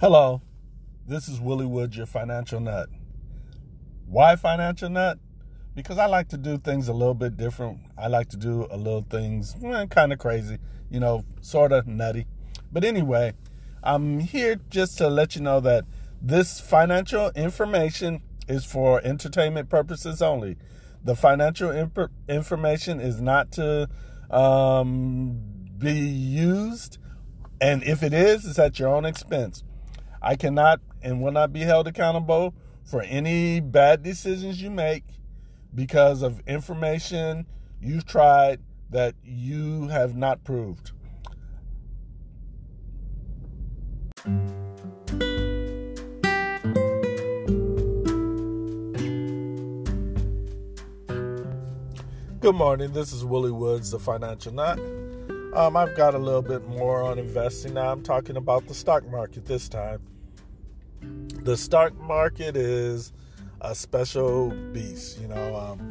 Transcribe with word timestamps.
Hello, 0.00 0.42
this 1.06 1.28
is 1.28 1.40
Willie 1.40 1.64
Wood, 1.64 1.94
your 1.94 2.04
financial 2.04 2.58
nut. 2.58 2.88
Why 4.06 4.34
financial 4.34 4.90
nut? 4.90 5.20
Because 5.72 5.98
I 5.98 6.06
like 6.06 6.28
to 6.30 6.36
do 6.36 6.58
things 6.58 6.88
a 6.88 6.92
little 6.92 7.14
bit 7.14 7.36
different. 7.36 7.78
I 7.96 8.08
like 8.08 8.28
to 8.30 8.36
do 8.36 8.66
a 8.72 8.76
little 8.76 9.06
things 9.08 9.54
eh, 9.64 9.86
kind 9.86 10.12
of 10.12 10.18
crazy, 10.18 10.58
you 10.90 10.98
know, 10.98 11.24
sort 11.40 11.70
of 11.70 11.86
nutty. 11.86 12.26
But 12.72 12.82
anyway, 12.82 13.34
I'm 13.84 14.18
here 14.18 14.56
just 14.68 14.98
to 14.98 15.08
let 15.08 15.36
you 15.36 15.42
know 15.42 15.60
that 15.60 15.84
this 16.20 16.58
financial 16.60 17.30
information 17.36 18.20
is 18.48 18.64
for 18.64 19.00
entertainment 19.04 19.70
purposes 19.70 20.20
only. 20.20 20.56
The 21.04 21.14
financial 21.14 21.70
imp- 21.70 22.10
information 22.28 22.98
is 22.98 23.20
not 23.20 23.52
to 23.52 23.88
um, 24.28 25.38
be 25.78 25.92
used, 25.92 26.98
and 27.60 27.84
if 27.84 28.02
it 28.02 28.12
is, 28.12 28.44
it's 28.44 28.58
at 28.58 28.80
your 28.80 28.88
own 28.88 29.04
expense. 29.04 29.62
I 30.26 30.36
cannot 30.36 30.80
and 31.02 31.20
will 31.20 31.32
not 31.32 31.52
be 31.52 31.60
held 31.60 31.86
accountable 31.86 32.54
for 32.82 33.02
any 33.02 33.60
bad 33.60 34.02
decisions 34.02 34.62
you 34.62 34.70
make 34.70 35.04
because 35.74 36.22
of 36.22 36.40
information 36.46 37.44
you've 37.78 38.06
tried 38.06 38.60
that 38.88 39.16
you 39.22 39.88
have 39.88 40.16
not 40.16 40.42
proved. 40.42 40.92
Good 52.40 52.54
morning. 52.54 52.94
This 52.94 53.12
is 53.12 53.26
Willie 53.26 53.50
Woods, 53.50 53.90
the 53.90 53.98
financial 53.98 54.54
nut. 54.54 54.78
Um, 55.54 55.76
I've 55.76 55.94
got 55.94 56.14
a 56.14 56.18
little 56.18 56.40
bit 56.40 56.66
more 56.66 57.02
on 57.02 57.18
investing 57.18 57.74
now. 57.74 57.92
I'm 57.92 58.02
talking 58.02 58.38
about 58.38 58.66
the 58.66 58.74
stock 58.74 59.06
market 59.10 59.44
this 59.44 59.68
time. 59.68 60.00
The 61.44 61.58
stock 61.58 61.94
market 62.00 62.56
is 62.56 63.12
a 63.60 63.74
special 63.74 64.48
beast. 64.72 65.20
You 65.20 65.28
know, 65.28 65.56
um, 65.56 65.90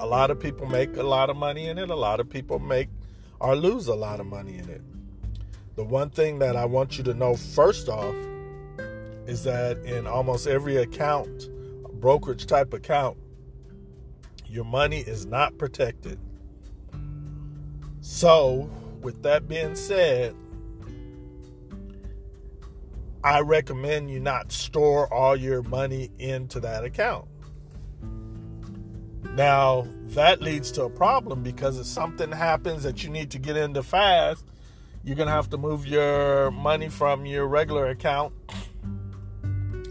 a 0.00 0.04
lot 0.04 0.32
of 0.32 0.40
people 0.40 0.66
make 0.66 0.96
a 0.96 1.04
lot 1.04 1.30
of 1.30 1.36
money 1.36 1.68
in 1.68 1.78
it. 1.78 1.90
A 1.90 1.94
lot 1.94 2.18
of 2.18 2.28
people 2.28 2.58
make 2.58 2.88
or 3.38 3.54
lose 3.54 3.86
a 3.86 3.94
lot 3.94 4.18
of 4.18 4.26
money 4.26 4.58
in 4.58 4.68
it. 4.68 4.82
The 5.76 5.84
one 5.84 6.10
thing 6.10 6.40
that 6.40 6.56
I 6.56 6.64
want 6.64 6.98
you 6.98 7.04
to 7.04 7.14
know 7.14 7.36
first 7.36 7.88
off 7.88 8.16
is 9.28 9.44
that 9.44 9.78
in 9.84 10.08
almost 10.08 10.48
every 10.48 10.76
account, 10.78 11.48
brokerage 12.00 12.46
type 12.46 12.74
account, 12.74 13.16
your 14.46 14.64
money 14.64 15.02
is 15.02 15.24
not 15.24 15.56
protected. 15.56 16.18
So, 18.00 18.68
with 19.02 19.22
that 19.22 19.46
being 19.46 19.76
said, 19.76 20.34
I 23.22 23.40
recommend 23.40 24.10
you 24.10 24.20
not 24.20 24.50
store 24.50 25.12
all 25.12 25.36
your 25.36 25.62
money 25.62 26.10
into 26.18 26.60
that 26.60 26.84
account. 26.84 27.26
Now, 29.34 29.86
that 30.08 30.40
leads 30.40 30.72
to 30.72 30.84
a 30.84 30.90
problem 30.90 31.42
because 31.42 31.78
if 31.78 31.86
something 31.86 32.32
happens 32.32 32.82
that 32.82 33.04
you 33.04 33.10
need 33.10 33.30
to 33.32 33.38
get 33.38 33.56
into 33.56 33.82
fast, 33.82 34.44
you're 35.04 35.16
going 35.16 35.28
to 35.28 35.32
have 35.32 35.50
to 35.50 35.58
move 35.58 35.86
your 35.86 36.50
money 36.50 36.88
from 36.88 37.26
your 37.26 37.46
regular 37.46 37.88
account 37.88 38.32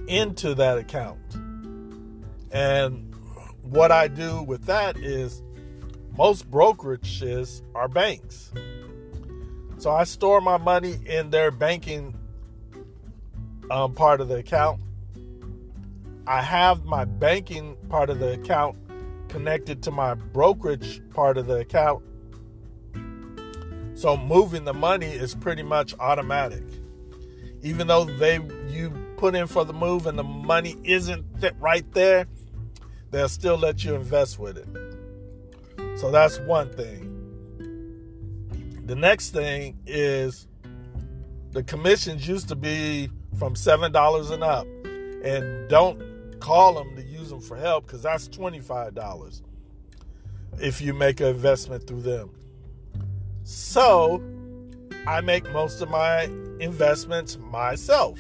into 0.08 0.56
that 0.56 0.78
account. 0.78 1.20
And 2.52 3.14
what 3.62 3.92
I 3.92 4.08
do 4.08 4.42
with 4.44 4.66
that 4.66 4.98
is 4.98 5.44
most 6.18 6.50
brokerages 6.50 7.62
are 7.76 7.88
banks. 7.88 8.52
So 9.78 9.92
I 9.92 10.04
store 10.04 10.42
my 10.42 10.58
money 10.58 10.98
in 11.06 11.30
their 11.30 11.52
banking 11.52 12.14
um, 13.70 13.94
part 13.94 14.22
of 14.22 14.28
the 14.28 14.36
account. 14.36 14.82
I 16.28 16.42
have 16.42 16.86
my 16.86 17.06
banking 17.06 17.76
part 17.90 18.10
of 18.10 18.20
the 18.20 18.34
account 18.34 18.78
connected 19.30 19.82
to 19.84 19.92
my 19.92 20.14
brokerage 20.14 21.02
part 21.12 21.38
of 21.38 21.48
the 21.48 21.60
account. 21.60 22.04
So 23.96 24.16
moving 24.16 24.64
the 24.64 24.74
money 24.74 25.08
is 25.08 25.36
pretty 25.36 25.64
much 25.64 25.94
automatic. 26.00 26.64
Even 27.62 27.88
though 27.88 28.06
they 28.06 28.40
you 28.68 28.92
put 29.18 29.36
in 29.36 29.48
for 29.48 29.66
the 29.66 29.74
move 29.74 30.08
and 30.08 30.18
the 30.18 30.24
money 30.24 30.78
isn't 30.84 31.26
right 31.60 31.92
there, 31.94 32.26
they'll 33.12 33.28
still 33.28 33.58
let 33.58 33.84
you 33.84 33.96
invest 33.96 34.40
with 34.40 34.58
it. 34.58 36.00
So 36.00 36.12
that's 36.12 36.40
one 36.40 36.70
thing. 36.70 37.08
The 38.86 38.96
next 38.96 39.32
thing 39.32 39.78
is 39.86 40.48
the 41.52 41.64
commissions 41.64 42.28
used 42.28 42.48
to 42.50 42.56
be 42.56 43.10
from 43.40 43.56
$7 43.56 44.32
and 44.32 44.44
up. 44.44 44.68
And 45.24 45.70
don't 45.70 46.40
call 46.40 46.76
them 46.76 46.96
to 46.96 47.02
use 47.02 47.30
them 47.30 47.42
for 47.42 47.56
help 47.58 47.88
because 47.88 48.04
that's 48.04 48.28
$25 48.28 49.42
if 50.62 50.82
you 50.82 50.94
make 50.94 51.22
an 51.22 51.28
investment 51.28 51.88
through 51.88 52.02
them. 52.02 52.30
So 53.44 54.22
I 55.08 55.22
make 55.22 55.50
most 55.52 55.82
of 55.82 55.90
my 55.90 56.24
investments 56.60 57.38
myself. 57.38 58.20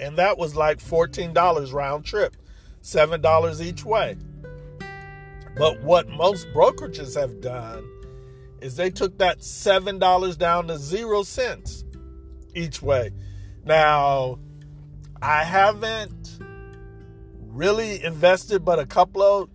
And 0.00 0.16
that 0.16 0.38
was 0.38 0.56
like 0.56 0.78
$14 0.78 1.72
round 1.72 2.04
trip. 2.04 2.34
$7 2.82 3.60
each 3.60 3.84
way. 3.84 4.16
But 5.56 5.82
what 5.82 6.08
most 6.08 6.46
brokerages 6.54 7.18
have 7.20 7.40
done 7.40 7.84
is 8.60 8.76
they 8.76 8.90
took 8.90 9.18
that 9.18 9.40
$7 9.40 10.38
down 10.38 10.68
to 10.68 10.78
zero 10.78 11.22
cents 11.22 11.84
each 12.54 12.80
way. 12.80 13.10
Now, 13.68 14.38
I 15.20 15.44
haven't 15.44 16.38
really 17.48 18.02
invested 18.02 18.64
but 18.64 18.78
a 18.78 18.86
couple 18.86 19.22
of 19.22 19.50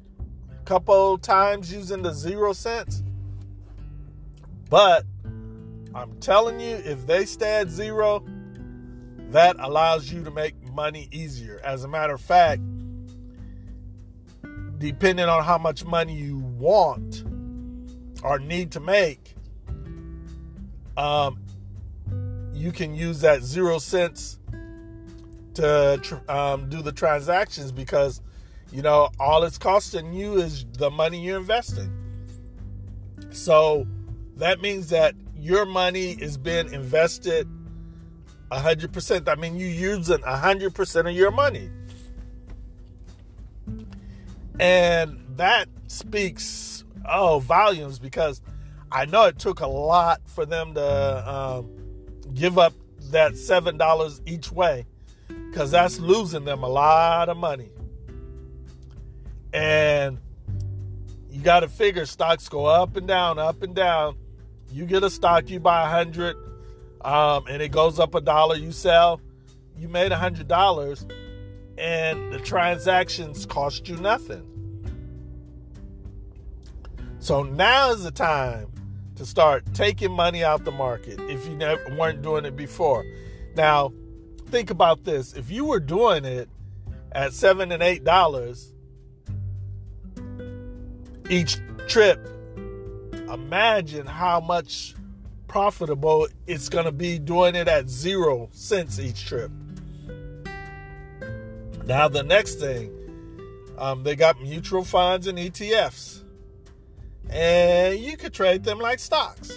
couple 0.66 1.18
times 1.18 1.74
using 1.74 2.04
the 2.04 2.14
zero 2.14 2.54
cents. 2.54 3.02
But 4.70 5.06
I'm 5.96 6.14
telling 6.20 6.60
you, 6.60 6.76
if 6.76 7.08
they 7.08 7.26
stay 7.26 7.56
at 7.62 7.70
zero, 7.70 8.24
that 9.32 9.56
allows 9.58 10.12
you 10.12 10.24
to 10.26 10.30
make 10.30 10.62
money 10.72 11.10
easier. 11.12 11.60
As 11.64 11.84
a 11.84 11.88
matter 11.88 12.14
of 12.14 12.22
fact, 12.22 12.62
depending 14.78 15.26
on 15.26 15.44
how 15.44 15.58
much 15.58 15.86
money 15.86 16.14
you 16.14 16.38
want 16.38 17.24
or 18.22 18.38
need 18.38 18.74
to 18.74 18.80
make, 18.80 19.34
um, 20.98 21.43
you 22.54 22.72
can 22.72 22.94
use 22.94 23.22
that 23.22 23.44
zero 23.44 23.80
cents 23.80 24.40
to 25.56 26.22
um, 26.28 26.70
do 26.70 26.82
the 26.82 26.92
transactions 26.92 27.72
because 27.72 28.22
you 28.72 28.82
know 28.82 29.10
all 29.20 29.44
it's 29.44 29.58
costing 29.58 30.14
you 30.14 30.36
is 30.36 30.66
the 30.78 30.90
money 30.90 31.24
you're 31.24 31.40
investing. 31.40 31.92
So 33.32 33.88
that 34.38 34.62
means 34.62 34.90
that 34.90 35.16
your 35.36 35.66
money 35.66 36.12
is 36.12 36.38
being 36.38 36.72
invested 36.74 37.48
100%. 38.52 39.28
I 39.28 39.36
mean, 39.36 39.58
you're 39.58 39.70
using 39.70 40.20
100% 40.20 41.10
of 41.10 41.16
your 41.16 41.32
money. 41.32 41.70
And 44.60 45.20
that 45.36 45.68
speaks, 45.88 46.84
oh, 47.10 47.40
volumes 47.40 48.00
because 48.00 48.42
I 48.92 49.06
know 49.06 49.26
it 49.26 49.40
took 49.40 49.62
a 49.62 49.68
lot 49.68 50.22
for 50.28 50.46
them 50.46 50.76
to 50.76 51.30
um, 51.30 51.83
give 52.34 52.58
up 52.58 52.74
that 53.12 53.34
$7 53.34 54.22
each 54.26 54.52
way 54.52 54.86
because 55.50 55.72
that's 55.72 56.00
losing 56.00 56.46
them 56.46 56.64
a 56.64 56.68
lot 56.68 57.30
of 57.30 57.38
money. 57.38 57.70
And 59.54 60.20
you 61.30 61.42
got 61.42 61.60
to 61.62 61.68
figure 61.68 62.06
stocks 62.06 62.50
go 62.50 62.66
up 62.66 62.96
and 62.98 63.08
down, 63.08 63.38
up 63.38 63.62
and 63.62 63.76
down. 63.76 64.18
You 64.72 64.86
get 64.86 65.04
a 65.04 65.10
stock, 65.10 65.50
you 65.50 65.60
buy 65.60 65.84
a 65.84 65.90
hundred, 65.90 66.36
um, 67.02 67.46
and 67.48 67.62
it 67.62 67.72
goes 67.72 68.00
up 68.00 68.16
a 68.16 68.22
dollar. 68.22 68.56
You 68.56 68.72
sell, 68.72 69.22
you 69.78 69.88
made 69.88 70.12
a 70.12 70.18
hundred 70.18 70.48
dollars, 70.48 71.06
and 71.78 72.34
the 72.34 72.40
transactions 72.40 73.46
cost 73.46 73.88
you 73.88 73.98
nothing. 73.98 74.50
So 77.20 77.44
now 77.44 77.92
is 77.92 78.04
the 78.04 78.12
time 78.12 78.73
to 79.16 79.26
start 79.26 79.64
taking 79.74 80.12
money 80.12 80.44
out 80.44 80.64
the 80.66 80.72
market 80.72 81.20
if 81.22 81.46
you 81.48 81.56
never 81.56 81.96
weren't 81.98 82.22
doing 82.22 82.46
it 82.46 82.56
before. 82.56 83.06
Now, 83.56 83.94
think 84.48 84.70
about 84.70 85.04
this: 85.04 85.34
if 85.34 85.50
you 85.52 85.66
were 85.66 85.80
doing 85.80 86.26
it 86.26 86.50
at 87.12 87.34
seven 87.34 87.72
and 87.72 87.84
eight 87.84 88.04
dollars 88.04 88.74
each 91.30 91.58
trip, 91.88 92.20
imagine 93.32 94.06
how 94.06 94.40
much 94.40 94.96
profitable 95.48 96.28
it's 96.48 96.68
going 96.68 96.86
to 96.86 96.92
be 96.92 97.20
doing 97.20 97.54
it 97.56 97.68
at 97.68 97.88
zero 97.90 98.50
cents 98.54 99.00
each 99.00 99.26
trip. 99.26 99.52
Now, 101.86 102.08
the 102.08 102.24
next 102.24 102.56
thing, 102.56 102.92
um, 103.78 104.04
they 104.04 104.16
got 104.16 104.42
mutual 104.42 104.84
funds 104.84 105.28
and 105.28 105.38
ETFs, 105.38 106.23
and 107.30 108.00
you 108.00 108.18
could 108.18 108.34
trade 108.34 108.64
them 108.64 108.80
like 108.80 109.00
stocks. 109.00 109.52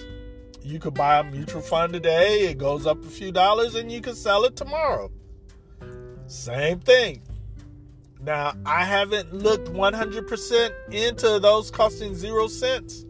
you 0.62 0.80
could 0.80 0.94
buy 0.94 1.18
a 1.18 1.24
mutual 1.24 1.60
fund 1.60 1.92
today, 1.92 2.48
it 2.48 2.58
goes 2.58 2.86
up 2.86 3.02
a 3.04 3.08
few 3.08 3.30
dollars, 3.30 3.76
and 3.76 3.90
you 3.90 4.00
can 4.00 4.14
sell 4.14 4.44
it 4.44 4.56
tomorrow. 4.56 5.10
Same 6.26 6.80
thing. 6.80 7.22
Now, 8.20 8.54
I 8.64 8.84
haven't 8.84 9.32
looked 9.32 9.68
100% 9.68 10.70
into 10.90 11.38
those 11.38 11.70
costing 11.70 12.16
zero 12.16 12.48
cents, 12.48 13.04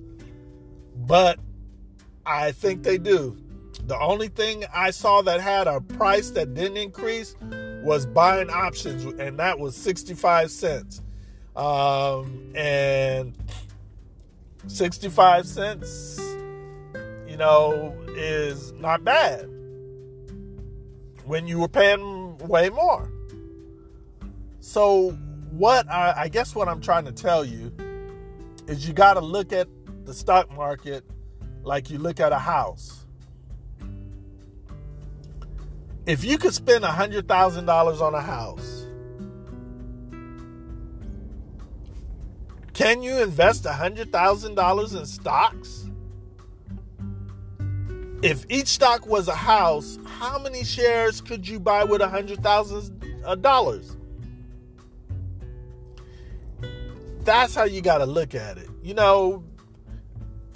but 0.95 1.39
I 2.27 2.53
think 2.53 2.83
they 2.83 2.99
do. 2.99 3.39
The 3.87 3.99
only 3.99 4.29
thing 4.29 4.65
I 4.75 4.91
saw 4.91 5.23
that 5.23 5.41
had 5.41 5.67
a 5.69 5.81
price 5.81 6.31
that 6.33 6.53
didn't 6.55 6.77
increase 6.77 7.37
was 7.83 8.05
buying 8.05 8.51
options, 8.51 9.05
and 9.19 9.39
that 9.39 9.59
was 9.59 9.77
65 9.77 10.51
cents. 10.51 11.03
Um, 11.55 12.53
and 12.55 13.35
65 14.67 15.47
cents, 15.47 16.19
you 17.27 17.37
know, 17.37 17.97
is 18.09 18.73
not 18.73 19.05
bad 19.05 19.49
when 21.25 21.47
you 21.47 21.59
were 21.59 21.69
paying 21.69 22.39
way 22.39 22.71
more. 22.71 23.11
So, 24.61 25.11
what 25.51 25.91
I, 25.91 26.15
I 26.17 26.29
guess 26.29 26.55
what 26.55 26.69
I'm 26.69 26.81
trying 26.81 27.05
to 27.05 27.13
tell 27.13 27.45
you 27.45 27.73
is 28.67 28.87
you 28.87 28.93
got 28.93 29.15
to 29.15 29.21
look 29.21 29.53
at 29.53 29.69
the 30.05 30.13
stock 30.13 30.53
market 30.53 31.05
like 31.63 31.91
you 31.91 31.99
look 31.99 32.21
at 32.21 32.33
a 32.33 32.39
house. 32.39 33.05
If 36.07 36.25
you 36.25 36.39
could 36.39 36.55
spend 36.55 36.85
$100,000 36.85 38.01
on 38.01 38.15
a 38.15 38.21
house, 38.21 38.86
can 42.77 43.03
you 43.03 43.23
invest 43.23 43.65
$100,000 43.65 44.99
in 44.99 45.07
stocks? 45.07 45.89
If 48.23 48.45
each 48.51 48.67
stock 48.67 49.07
was 49.07 49.29
a 49.29 49.35
house, 49.35 49.99
how 50.05 50.39
many 50.39 50.63
shares 50.63 51.23
could 51.23 51.49
you 51.49 51.59
buy 51.59 51.85
with 51.85 52.03
$100,000? 52.03 53.97
That's 57.25 57.55
how 57.55 57.65
you 57.65 57.81
got 57.81 57.99
to 57.99 58.07
look 58.07 58.35
at 58.35 58.59
it. 58.59 58.69
You 58.83 58.93
know, 58.93 59.43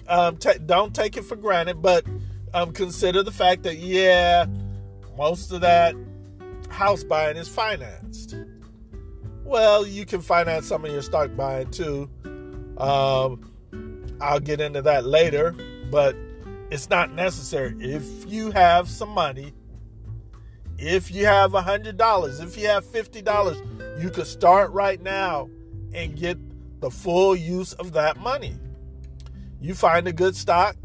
um, 0.06 0.36
t- 0.36 0.58
don't 0.66 0.94
take 0.94 1.16
it 1.16 1.24
for 1.24 1.36
granted, 1.36 1.80
but 1.80 2.04
um, 2.52 2.72
consider 2.72 3.22
the 3.22 3.32
fact 3.32 3.62
that, 3.62 3.78
yeah, 3.78 4.44
most 5.16 5.52
of 5.52 5.62
that 5.62 5.96
house 6.68 7.02
buying 7.02 7.38
is 7.38 7.48
financed. 7.48 8.36
Well, 9.50 9.84
you 9.84 10.06
can 10.06 10.20
finance 10.20 10.68
some 10.68 10.84
of 10.84 10.92
your 10.92 11.02
stock 11.02 11.34
buying 11.34 11.72
too. 11.72 12.08
Um, 12.78 13.50
I'll 14.20 14.38
get 14.38 14.60
into 14.60 14.80
that 14.82 15.04
later, 15.04 15.56
but 15.90 16.14
it's 16.70 16.88
not 16.88 17.12
necessary. 17.14 17.74
If 17.80 18.04
you 18.30 18.52
have 18.52 18.88
some 18.88 19.08
money, 19.08 19.52
if 20.78 21.10
you 21.10 21.26
have 21.26 21.54
a 21.54 21.62
$100, 21.62 22.40
if 22.40 22.56
you 22.56 22.68
have 22.68 22.84
$50, 22.84 24.00
you 24.00 24.10
could 24.10 24.28
start 24.28 24.70
right 24.70 25.02
now 25.02 25.50
and 25.92 26.16
get 26.16 26.38
the 26.80 26.88
full 26.88 27.34
use 27.34 27.72
of 27.72 27.92
that 27.94 28.18
money. 28.18 28.54
You 29.60 29.74
find 29.74 30.06
a 30.06 30.12
good 30.12 30.36
stock, 30.36 30.76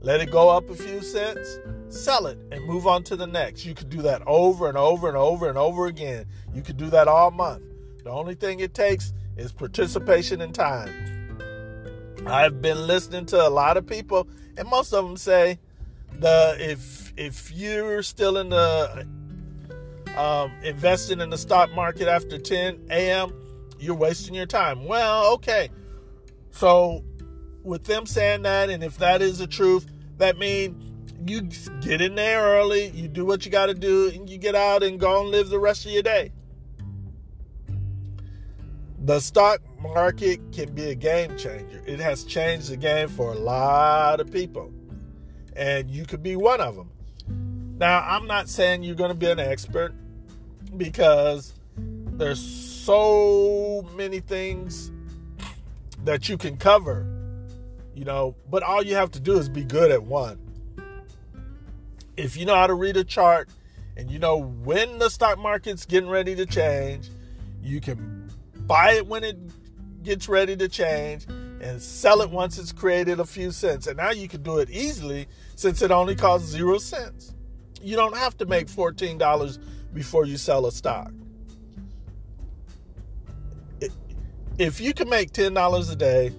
let 0.00 0.20
it 0.20 0.32
go 0.32 0.48
up 0.48 0.68
a 0.68 0.74
few 0.74 1.00
cents, 1.00 1.60
sell 1.90 2.26
it, 2.26 2.38
and 2.50 2.66
move 2.66 2.88
on 2.88 3.04
to 3.04 3.14
the 3.14 3.28
next. 3.28 3.64
You 3.64 3.72
could 3.72 3.88
do 3.88 4.02
that 4.02 4.20
over 4.26 4.68
and 4.68 4.76
over 4.76 5.06
and 5.06 5.16
over 5.16 5.48
and 5.48 5.56
over 5.56 5.86
again. 5.86 6.26
You 6.52 6.60
could 6.60 6.76
do 6.76 6.90
that 6.90 7.06
all 7.06 7.30
month. 7.30 7.62
The 8.04 8.10
only 8.10 8.34
thing 8.34 8.60
it 8.60 8.74
takes 8.74 9.14
is 9.38 9.50
participation 9.50 10.42
and 10.42 10.54
time. 10.54 10.92
I've 12.26 12.60
been 12.60 12.86
listening 12.86 13.24
to 13.26 13.48
a 13.48 13.48
lot 13.48 13.78
of 13.78 13.86
people, 13.86 14.28
and 14.58 14.68
most 14.68 14.92
of 14.92 15.06
them 15.06 15.16
say 15.16 15.58
the 16.12 16.54
if 16.60 17.14
if 17.16 17.50
you're 17.50 18.02
still 18.02 18.36
in 18.36 18.50
the 18.50 19.06
um, 20.18 20.52
investing 20.62 21.20
in 21.20 21.30
the 21.30 21.38
stock 21.38 21.72
market 21.72 22.06
after 22.06 22.38
10 22.38 22.88
a.m., 22.90 23.32
you're 23.78 23.94
wasting 23.94 24.34
your 24.34 24.46
time. 24.46 24.84
Well, 24.84 25.32
okay. 25.34 25.70
So 26.50 27.02
with 27.62 27.84
them 27.84 28.04
saying 28.04 28.42
that, 28.42 28.68
and 28.68 28.84
if 28.84 28.98
that 28.98 29.22
is 29.22 29.38
the 29.38 29.46
truth, 29.46 29.86
that 30.18 30.36
means 30.36 30.92
you 31.26 31.40
get 31.80 32.02
in 32.02 32.16
there 32.16 32.42
early, 32.42 32.90
you 32.90 33.08
do 33.08 33.24
what 33.24 33.46
you 33.46 33.50
got 33.50 33.66
to 33.66 33.74
do, 33.74 34.10
and 34.14 34.28
you 34.28 34.36
get 34.36 34.54
out 34.54 34.82
and 34.82 35.00
go 35.00 35.22
and 35.22 35.30
live 35.30 35.48
the 35.48 35.58
rest 35.58 35.86
of 35.86 35.92
your 35.92 36.02
day. 36.02 36.32
The 39.04 39.20
stock 39.20 39.60
market 39.80 40.40
can 40.52 40.74
be 40.74 40.90
a 40.90 40.94
game 40.94 41.36
changer. 41.36 41.82
It 41.86 42.00
has 42.00 42.24
changed 42.24 42.70
the 42.70 42.76
game 42.76 43.08
for 43.08 43.32
a 43.32 43.38
lot 43.38 44.20
of 44.20 44.32
people, 44.32 44.72
and 45.54 45.90
you 45.90 46.06
could 46.06 46.22
be 46.22 46.36
one 46.36 46.60
of 46.60 46.74
them. 46.76 46.90
Now, 47.78 48.00
I'm 48.00 48.26
not 48.26 48.48
saying 48.48 48.82
you're 48.82 48.94
going 48.94 49.10
to 49.10 49.16
be 49.16 49.30
an 49.30 49.40
expert 49.40 49.94
because 50.76 51.54
there's 51.76 52.40
so 52.40 53.86
many 53.96 54.20
things 54.20 54.90
that 56.04 56.28
you 56.28 56.36
can 56.36 56.56
cover 56.56 57.06
you 57.94 58.04
know, 58.04 58.34
but 58.50 58.62
all 58.62 58.82
you 58.82 58.96
have 58.96 59.12
to 59.12 59.20
do 59.20 59.38
is 59.38 59.48
be 59.48 59.64
good 59.64 59.90
at 59.90 60.02
one. 60.02 60.38
If 62.16 62.36
you 62.36 62.44
know 62.44 62.54
how 62.54 62.66
to 62.66 62.74
read 62.74 62.96
a 62.96 63.04
chart 63.04 63.48
and 63.96 64.10
you 64.10 64.18
know 64.18 64.36
when 64.36 64.98
the 64.98 65.08
stock 65.08 65.38
market's 65.38 65.86
getting 65.86 66.10
ready 66.10 66.34
to 66.34 66.46
change, 66.46 67.08
you 67.62 67.80
can 67.80 68.13
buy 68.66 68.92
it 68.92 69.06
when 69.06 69.24
it 69.24 69.36
gets 70.02 70.28
ready 70.28 70.56
to 70.56 70.68
change 70.68 71.24
and 71.60 71.80
sell 71.80 72.20
it 72.20 72.30
once 72.30 72.58
it's 72.58 72.72
created 72.72 73.20
a 73.20 73.24
few 73.24 73.50
cents. 73.50 73.86
And 73.86 73.96
now 73.96 74.10
you 74.10 74.28
can 74.28 74.42
do 74.42 74.58
it 74.58 74.70
easily 74.70 75.26
since 75.56 75.82
it 75.82 75.90
only 75.90 76.14
costs 76.14 76.48
zero 76.48 76.78
cents. 76.78 77.34
You 77.80 77.96
don't 77.96 78.16
have 78.16 78.36
to 78.38 78.46
make 78.46 78.66
$14 78.66 79.58
before 79.92 80.26
you 80.26 80.36
sell 80.36 80.66
a 80.66 80.72
stock. 80.72 81.12
If 84.58 84.80
you 84.80 84.94
can 84.94 85.08
make 85.08 85.32
$10 85.32 85.92
a 85.92 85.96
day 85.96 86.32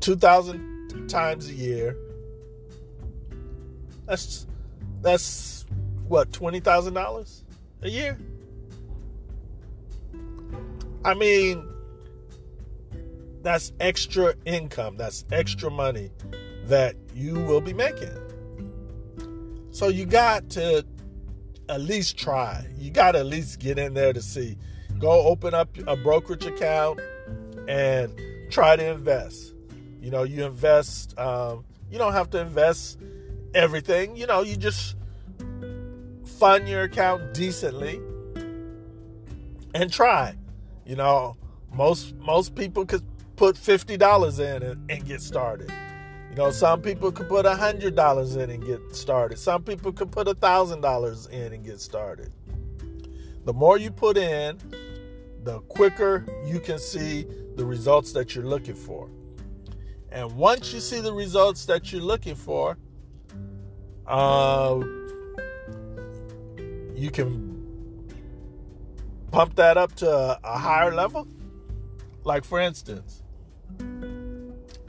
2,000 0.00 0.76
times 1.08 1.48
a 1.48 1.54
year. 1.54 1.96
That's 4.06 4.46
that's 5.02 5.66
what 6.08 6.32
twenty 6.32 6.60
thousand 6.60 6.94
dollars 6.94 7.44
a 7.82 7.88
year. 7.88 8.18
I 11.06 11.14
mean, 11.14 11.64
that's 13.42 13.72
extra 13.78 14.34
income. 14.44 14.96
That's 14.96 15.24
extra 15.30 15.70
money 15.70 16.10
that 16.64 16.96
you 17.14 17.34
will 17.34 17.60
be 17.60 17.72
making. 17.72 18.10
So 19.70 19.86
you 19.86 20.04
got 20.04 20.50
to 20.50 20.84
at 21.68 21.80
least 21.80 22.18
try. 22.18 22.66
You 22.76 22.90
got 22.90 23.12
to 23.12 23.20
at 23.20 23.26
least 23.26 23.60
get 23.60 23.78
in 23.78 23.94
there 23.94 24.12
to 24.12 24.20
see. 24.20 24.58
Go 24.98 25.28
open 25.28 25.54
up 25.54 25.68
a 25.86 25.94
brokerage 25.94 26.44
account 26.44 26.98
and 27.68 28.12
try 28.50 28.74
to 28.74 28.84
invest. 28.84 29.54
You 30.00 30.10
know, 30.10 30.24
you 30.24 30.44
invest, 30.44 31.16
um, 31.20 31.64
you 31.88 31.98
don't 31.98 32.14
have 32.14 32.30
to 32.30 32.40
invest 32.40 32.98
everything. 33.54 34.16
You 34.16 34.26
know, 34.26 34.42
you 34.42 34.56
just 34.56 34.96
fund 36.24 36.68
your 36.68 36.82
account 36.82 37.32
decently 37.32 38.00
and 39.72 39.92
try. 39.92 40.34
You 40.86 40.94
know, 40.94 41.36
most 41.72 42.14
most 42.16 42.54
people 42.54 42.86
could 42.86 43.02
put 43.34 43.58
fifty 43.58 43.96
dollars 43.96 44.38
in 44.38 44.62
and, 44.62 44.90
and, 44.90 45.04
get 45.04 45.20
started. 45.20 45.70
You 46.30 46.36
know, 46.36 46.50
some 46.52 46.80
people 46.80 47.10
could 47.10 47.28
put 47.28 47.44
hundred 47.44 47.96
dollars 47.96 48.36
in 48.36 48.50
and 48.50 48.64
get 48.64 48.94
started. 48.94 49.38
Some 49.38 49.64
people 49.64 49.92
could 49.92 50.12
put 50.12 50.28
thousand 50.40 50.82
dollars 50.82 51.26
in 51.26 51.52
and 51.52 51.64
get 51.64 51.80
started. 51.80 52.32
The 53.44 53.52
more 53.52 53.78
you 53.78 53.90
put 53.90 54.16
in, 54.16 54.58
the 55.42 55.60
quicker 55.62 56.24
you 56.44 56.60
can 56.60 56.78
see 56.78 57.26
the 57.56 57.64
results 57.64 58.12
that 58.12 58.34
you're 58.34 58.46
looking 58.46 58.74
for. 58.74 59.10
And 60.10 60.36
once 60.36 60.72
you 60.72 60.80
see 60.80 61.00
the 61.00 61.12
results 61.12 61.66
that 61.66 61.92
you're 61.92 62.02
looking 62.02 62.36
for, 62.36 62.78
uh, 64.06 64.80
you 66.94 67.10
can 67.10 67.45
pump 69.36 69.54
that 69.54 69.76
up 69.76 69.94
to 69.94 70.10
a, 70.42 70.58
higher 70.58 70.94
level. 70.94 71.28
Like, 72.24 72.42
for 72.42 72.58
instance, 72.58 73.22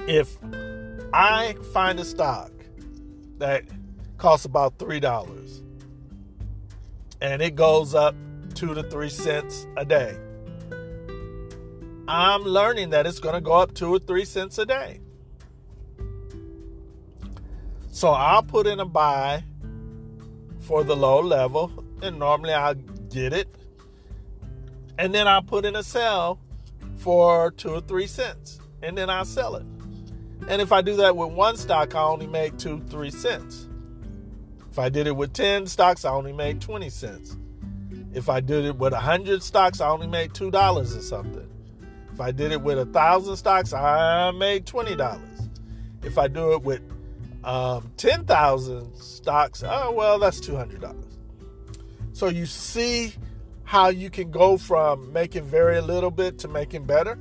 if 0.07 0.37
I 1.11 1.53
find 1.73 1.99
a 1.99 2.05
stock 2.05 2.53
that 3.39 3.65
costs 4.17 4.45
about 4.45 4.77
$3 4.77 5.61
and 7.19 7.41
it 7.41 7.55
goes 7.57 7.93
up 7.93 8.15
two 8.53 8.73
to 8.73 8.83
three 8.83 9.09
cents 9.09 9.67
a 9.75 9.83
day, 9.83 10.17
I'm 12.07 12.43
learning 12.43 12.91
that 12.91 13.05
it's 13.05 13.19
going 13.19 13.35
to 13.35 13.41
go 13.41 13.51
up 13.51 13.73
two 13.73 13.93
or 13.93 13.99
three 13.99 14.23
cents 14.23 14.57
a 14.59 14.65
day. 14.65 15.01
So 17.91 18.11
I'll 18.11 18.43
put 18.43 18.65
in 18.65 18.79
a 18.79 18.85
buy 18.85 19.43
for 20.61 20.85
the 20.85 20.95
low 20.95 21.19
level, 21.19 21.69
and 22.01 22.17
normally 22.17 22.53
I'll 22.53 22.75
get 23.09 23.33
it. 23.33 23.56
And 24.97 25.13
then 25.13 25.27
I'll 25.27 25.41
put 25.41 25.65
in 25.65 25.75
a 25.75 25.83
sell 25.83 26.39
for 26.97 27.51
two 27.51 27.69
or 27.69 27.81
three 27.81 28.07
cents, 28.07 28.59
and 28.81 28.97
then 28.97 29.09
I'll 29.09 29.25
sell 29.25 29.55
it. 29.55 29.65
And 30.47 30.61
if 30.61 30.71
I 30.71 30.81
do 30.81 30.95
that 30.97 31.15
with 31.15 31.31
one 31.31 31.57
stock, 31.57 31.95
I 31.95 32.01
only 32.01 32.27
make 32.27 32.57
two, 32.57 32.81
three 32.89 33.11
cents. 33.11 33.67
If 34.71 34.79
I 34.79 34.89
did 34.89 35.07
it 35.07 35.15
with 35.15 35.33
10 35.33 35.65
stocks, 35.65 36.05
I 36.05 36.11
only 36.11 36.33
made 36.33 36.61
20 36.61 36.89
cents. 36.89 37.35
If 38.13 38.29
I 38.29 38.39
did 38.39 38.65
it 38.65 38.77
with 38.77 38.93
100 38.93 39.41
stocks, 39.43 39.81
I 39.81 39.89
only 39.89 40.07
made 40.07 40.33
$2 40.33 40.53
or 40.77 40.85
something. 41.01 41.49
If 42.13 42.21
I 42.21 42.31
did 42.31 42.51
it 42.51 42.61
with 42.61 42.77
a 42.77 42.85
1,000 42.85 43.35
stocks, 43.37 43.73
I 43.73 44.31
made 44.31 44.65
$20. 44.65 45.49
If 46.03 46.17
I 46.17 46.27
do 46.27 46.53
it 46.53 46.61
with 46.61 46.81
um, 47.43 47.91
10,000 47.97 48.95
stocks, 48.95 49.63
oh, 49.65 49.91
well, 49.91 50.19
that's 50.19 50.39
$200. 50.39 50.95
So 52.13 52.27
you 52.27 52.45
see 52.45 53.13
how 53.67 53.89
you 53.89 54.09
can 54.09 54.31
go 54.31 54.57
from 54.57 55.11
making 55.11 55.43
very 55.43 55.81
little 55.81 56.09
bit 56.09 56.39
to 56.39 56.47
making 56.47 56.85
better? 56.85 57.19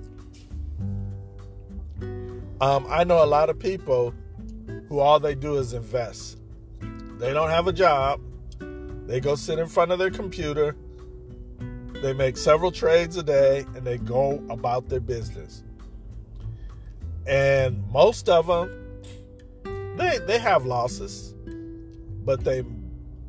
Um, 2.60 2.86
I 2.88 3.02
know 3.02 3.24
a 3.24 3.26
lot 3.26 3.50
of 3.50 3.58
people 3.58 4.14
who 4.88 5.00
all 5.00 5.18
they 5.18 5.34
do 5.34 5.56
is 5.56 5.72
invest. 5.72 6.38
They 7.18 7.32
don't 7.32 7.50
have 7.50 7.66
a 7.66 7.72
job. 7.72 8.20
They 9.08 9.18
go 9.18 9.34
sit 9.34 9.58
in 9.58 9.66
front 9.66 9.90
of 9.90 9.98
their 9.98 10.12
computer. 10.12 10.76
They 11.94 12.12
make 12.12 12.36
several 12.36 12.70
trades 12.70 13.16
a 13.16 13.24
day 13.24 13.66
and 13.74 13.84
they 13.84 13.98
go 13.98 14.40
about 14.48 14.88
their 14.88 15.00
business. 15.00 15.64
And 17.26 17.84
most 17.90 18.28
of 18.28 18.46
them, 18.46 19.00
they, 19.96 20.18
they 20.18 20.38
have 20.38 20.64
losses, 20.64 21.34
but 22.24 22.44
they 22.44 22.62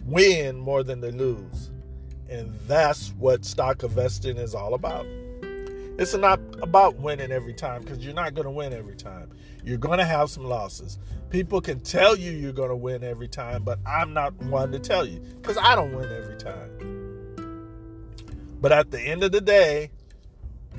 win 0.05 0.59
more 0.59 0.83
than 0.83 1.01
they 1.01 1.09
lose. 1.09 1.71
And 2.29 2.53
that's 2.67 3.09
what 3.17 3.45
stock 3.45 3.83
investing 3.83 4.37
is 4.37 4.53
all 4.53 4.73
about. 4.73 5.05
It's 5.99 6.13
not 6.13 6.39
about 6.61 6.97
winning 6.97 7.31
every 7.31 7.53
time 7.53 7.81
because 7.81 8.05
you're 8.05 8.13
not 8.13 8.35
going 8.35 8.45
to 8.45 8.51
win 8.51 8.71
every 8.71 8.95
time. 8.95 9.31
You're 9.63 9.79
going 9.79 9.97
to 9.97 10.05
have 10.05 10.29
some 10.29 10.45
losses. 10.45 10.99
People 11.31 11.59
can 11.59 11.79
tell 11.79 12.15
you 12.15 12.31
you're 12.31 12.53
going 12.53 12.69
to 12.69 12.75
win 12.75 13.03
every 13.03 13.27
time, 13.27 13.63
but 13.63 13.79
I'm 13.85 14.13
not 14.13 14.33
one 14.43 14.71
to 14.73 14.79
tell 14.79 15.05
you 15.05 15.19
because 15.41 15.57
I 15.57 15.75
don't 15.75 15.93
win 15.95 16.11
every 16.11 16.37
time. 16.37 16.87
But 18.61 18.71
at 18.71 18.91
the 18.91 19.01
end 19.01 19.23
of 19.23 19.31
the 19.31 19.41
day, 19.41 19.91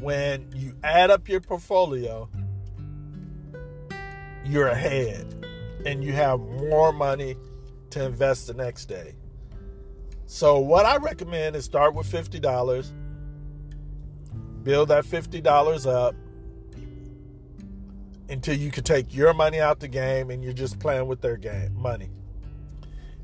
when 0.01 0.53
you 0.55 0.75
add 0.85 1.11
up 1.11 1.29
your 1.29 1.41
portfolio, 1.41 2.29
you're 4.45 4.69
ahead 4.69 5.35
and 5.85 6.03
you 6.03 6.13
have 6.13 6.41
more 6.41 6.93
money 6.93 7.37
to 7.91 8.05
invest 8.05 8.47
the 8.47 8.55
next 8.55 8.87
day. 8.87 9.15
So, 10.31 10.59
what 10.59 10.85
I 10.85 10.99
recommend 10.99 11.57
is 11.57 11.65
start 11.65 11.95
with 11.95 12.07
$50 12.07 12.93
build 14.63 14.91
that 14.91 15.03
$50 15.03 15.87
up 15.91 16.15
until 18.29 18.55
you 18.55 18.71
can 18.71 18.85
take 18.85 19.15
your 19.15 19.33
money 19.33 19.59
out 19.59 19.81
the 19.81 19.89
game 19.89 20.29
and 20.29 20.45
you're 20.45 20.53
just 20.53 20.79
playing 20.79 21.09
with 21.09 21.23
their 21.23 21.39
game 21.39 21.75
money. 21.75 22.11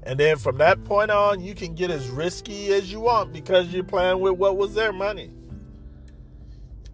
And 0.05 0.19
then 0.19 0.39
from 0.39 0.57
that 0.59 0.83
point 0.85 1.11
on, 1.11 1.43
you 1.43 1.55
can 1.55 1.75
get 1.75 1.91
as 1.91 2.09
risky 2.09 2.73
as 2.73 2.91
you 2.91 3.01
want 3.01 3.35
because 3.35 3.69
you're 3.69 3.85
playing 3.85 4.21
with 4.21 4.39
what 4.39 4.57
was 4.57 4.73
their 4.73 4.93
money. 4.93 5.31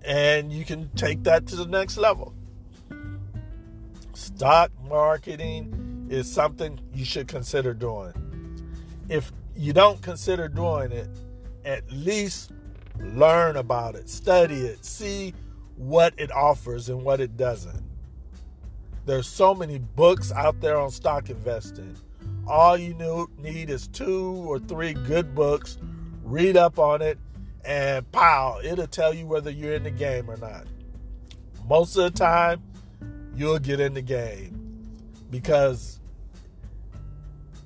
And 0.04 0.52
you 0.52 0.64
can 0.64 0.88
take 0.96 1.22
that 1.22 1.46
to 1.46 1.54
the 1.54 1.66
next 1.66 1.96
level. 1.96 2.34
Stock 4.14 4.72
marketing 4.88 6.08
is 6.10 6.28
something 6.28 6.80
you 6.92 7.04
should 7.04 7.28
consider 7.28 7.72
doing. 7.72 8.14
If 9.08 9.30
you 9.56 9.72
don't 9.72 10.00
consider 10.02 10.48
doing 10.48 10.92
it, 10.92 11.08
at 11.64 11.90
least 11.90 12.52
learn 12.98 13.56
about 13.56 13.94
it, 13.94 14.08
study 14.08 14.60
it, 14.60 14.84
see 14.84 15.34
what 15.76 16.14
it 16.16 16.30
offers 16.32 16.88
and 16.88 17.02
what 17.02 17.20
it 17.20 17.36
doesn't. 17.36 17.82
There's 19.06 19.26
so 19.26 19.54
many 19.54 19.78
books 19.78 20.30
out 20.32 20.60
there 20.60 20.78
on 20.78 20.90
stock 20.90 21.30
investing. 21.30 21.96
All 22.46 22.76
you 22.76 23.28
need 23.38 23.70
is 23.70 23.88
two 23.88 24.34
or 24.46 24.58
three 24.58 24.92
good 24.92 25.34
books, 25.34 25.78
read 26.22 26.56
up 26.56 26.78
on 26.78 27.02
it, 27.02 27.18
and 27.64 28.10
pow, 28.12 28.60
it'll 28.62 28.86
tell 28.86 29.12
you 29.12 29.26
whether 29.26 29.50
you're 29.50 29.74
in 29.74 29.82
the 29.82 29.90
game 29.90 30.30
or 30.30 30.36
not. 30.36 30.64
Most 31.68 31.96
of 31.96 32.04
the 32.12 32.18
time, 32.18 32.62
you'll 33.34 33.58
get 33.58 33.80
in 33.80 33.94
the 33.94 34.02
game 34.02 34.60
because 35.30 36.00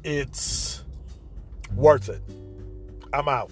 it's 0.02 0.73
worth 1.76 2.08
it. 2.08 2.22
I'm 3.12 3.28
out. 3.28 3.50